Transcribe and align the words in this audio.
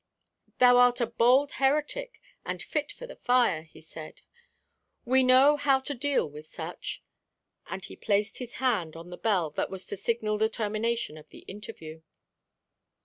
"Thou 0.57 0.77
art 0.79 0.99
a 0.99 1.05
bold 1.05 1.51
heretic, 1.51 2.19
and 2.43 2.63
fit 2.63 2.91
for 2.91 3.05
the 3.05 3.17
fire," 3.17 3.61
he 3.61 3.79
said. 3.81 4.21
"We 5.05 5.21
know 5.21 5.57
how 5.57 5.79
to 5.81 5.93
deal 5.93 6.27
with 6.27 6.47
such." 6.47 7.03
And 7.67 7.85
he 7.85 7.95
placed 7.95 8.39
his 8.39 8.55
hand 8.55 8.95
on 8.95 9.11
the 9.11 9.15
bell 9.17 9.51
that 9.51 9.69
was 9.69 9.85
to 9.85 9.95
signal 9.97 10.39
the 10.39 10.49
termination 10.49 11.19
of 11.19 11.29
the 11.29 11.41
interview. 11.47 12.01